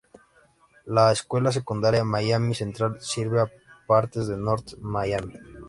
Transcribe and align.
La 0.85 1.11
Escuela 1.11 1.51
Secundaria 1.51 2.03
Miami 2.03 2.55
Central 2.55 2.97
sirve 3.01 3.39
a 3.39 3.51
partes 3.85 4.25
de 4.27 4.35
North 4.35 4.75
Miami. 4.79 5.35